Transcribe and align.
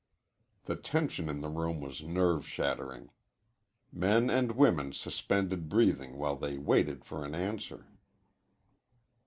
The 0.63 0.75
tension 0.77 1.29
in 1.29 1.41
the 1.41 1.47
room 1.47 1.79
was 1.79 2.01
nerve 2.01 2.47
shattering. 2.47 3.11
Men 3.93 4.31
and 4.31 4.53
women 4.53 4.93
suspended 4.93 5.69
breathing 5.69 6.17
while 6.17 6.35
they 6.37 6.57
waited 6.57 7.05
for 7.05 7.23
an 7.23 7.35
answer. 7.35 7.85